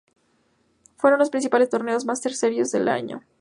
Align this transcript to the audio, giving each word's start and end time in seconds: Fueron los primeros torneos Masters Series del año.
Fueron 0.97 1.19
los 1.19 1.29
primeros 1.29 1.69
torneos 1.69 2.05
Masters 2.05 2.39
Series 2.39 2.71
del 2.71 2.87
año. 2.87 3.21